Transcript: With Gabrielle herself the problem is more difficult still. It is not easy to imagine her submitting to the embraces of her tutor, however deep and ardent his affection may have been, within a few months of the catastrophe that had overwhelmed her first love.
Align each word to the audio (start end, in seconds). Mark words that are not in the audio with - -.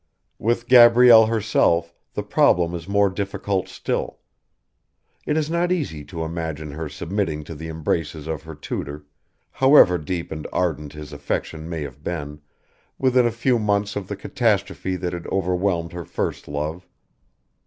With 0.39 0.67
Gabrielle 0.67 1.27
herself 1.27 1.93
the 2.15 2.23
problem 2.23 2.73
is 2.73 2.87
more 2.87 3.07
difficult 3.07 3.67
still. 3.67 4.17
It 5.27 5.37
is 5.37 5.47
not 5.47 5.71
easy 5.71 6.03
to 6.05 6.23
imagine 6.23 6.71
her 6.71 6.89
submitting 6.89 7.43
to 7.43 7.53
the 7.53 7.67
embraces 7.69 8.25
of 8.25 8.41
her 8.41 8.55
tutor, 8.55 9.05
however 9.51 9.99
deep 9.99 10.31
and 10.31 10.47
ardent 10.51 10.93
his 10.93 11.13
affection 11.13 11.69
may 11.69 11.83
have 11.83 12.03
been, 12.03 12.41
within 12.97 13.27
a 13.27 13.31
few 13.31 13.59
months 13.59 13.95
of 13.95 14.07
the 14.07 14.15
catastrophe 14.15 14.95
that 14.95 15.13
had 15.13 15.27
overwhelmed 15.27 15.93
her 15.93 16.03
first 16.05 16.47
love. 16.47 16.87